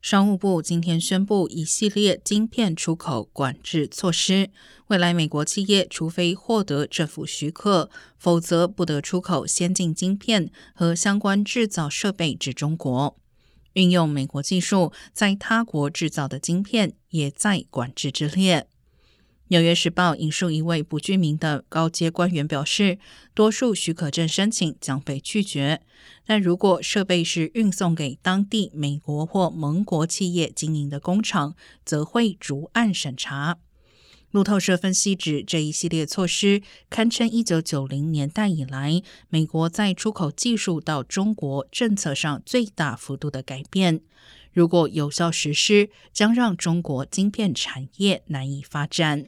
[0.00, 4.48] 商务部今天宣布一系列晶片出口管制措施，
[4.86, 13.14] 未来美国企业除非获得政府许可，否则不得出口先进晶片和相关制造设备至中国。
[13.74, 18.66] 运用美国技术在他国制造的晶片也在管制之列。
[19.50, 23.00] 纽约时报引述一位不具名的高阶官员表示，
[23.34, 25.82] 多数许可证申请将被拒绝，
[26.24, 33.58] 但如果设备是运送给当地美国或盟国企业经营的工厂，则会逐案审查。
[34.30, 44.00] 路透社分析指，这一系列措施堪称一九九零年代以来美国在出口技术到中国政策上最大幅度的改变。
[44.52, 49.26] 如果有效实施，将让中国晶片产业难以发展。